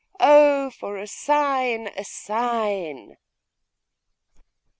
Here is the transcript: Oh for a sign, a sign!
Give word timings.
Oh 0.19 0.71
for 0.71 0.97
a 0.97 1.05
sign, 1.05 1.89
a 1.95 2.03
sign! 2.03 3.17